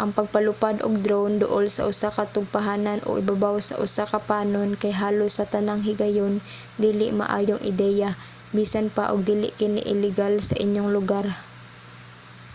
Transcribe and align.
ang 0.00 0.10
pagpalupad 0.16 0.76
og 0.86 0.94
drone 1.04 1.36
duol 1.42 1.66
sa 1.72 1.86
usa 1.92 2.08
ka 2.16 2.24
tugpahanan 2.34 2.98
o 3.08 3.10
ibabaw 3.22 3.56
sa 3.68 3.74
usa 3.84 4.04
ka 4.12 4.20
panon 4.30 4.70
kay 4.82 4.92
halos 5.02 5.32
sa 5.36 5.48
tanang 5.54 5.80
higayon 5.88 6.34
dili 6.84 7.06
maayong 7.20 7.62
ideya 7.72 8.10
bisan 8.56 8.86
pa 8.96 9.04
og 9.12 9.20
dili 9.30 9.48
kini 9.58 9.80
ilegal 9.94 10.34
sa 10.48 10.58
inyong 10.64 10.90
lugar 10.96 11.26